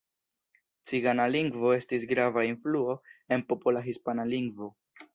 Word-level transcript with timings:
Cigana 0.91 1.27
lingvo 1.35 1.75
estis 1.77 2.07
grava 2.13 2.47
influo 2.49 2.99
en 3.37 3.47
popola 3.53 3.89
hispana 3.93 4.31
lingvo. 4.35 4.77